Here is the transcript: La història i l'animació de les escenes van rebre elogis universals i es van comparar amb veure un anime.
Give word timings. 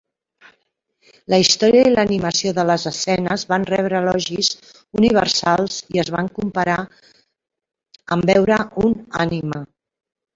La 1.31 1.37
història 1.39 1.81
i 1.89 1.89
l'animació 1.95 2.53
de 2.59 2.63
les 2.69 2.85
escenes 2.91 3.43
van 3.51 3.67
rebre 3.71 3.99
elogis 4.05 4.49
universals 5.01 5.77
i 5.97 6.01
es 6.05 6.09
van 6.15 6.31
comparar 6.39 6.79
amb 8.17 8.29
veure 8.31 8.59
un 8.89 8.97
anime. 9.27 9.61